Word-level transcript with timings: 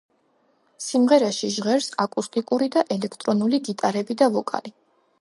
სიმღერაში 0.85 1.51
ჟღერს 1.57 1.91
აკუსტიკური 2.05 2.73
და 2.79 2.87
ელექტრონული 2.99 3.63
გიტარები 3.71 4.23
და 4.25 4.35
ვოკალი. 4.39 4.79